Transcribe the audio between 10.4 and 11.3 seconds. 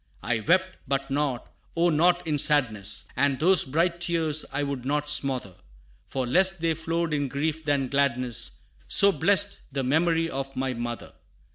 my mother.